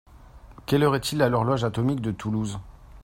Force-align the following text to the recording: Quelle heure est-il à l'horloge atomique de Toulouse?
Quelle 0.65 0.81
heure 0.81 0.95
est-il 0.95 1.21
à 1.21 1.29
l'horloge 1.29 1.63
atomique 1.63 2.01
de 2.01 2.09
Toulouse? 2.09 2.57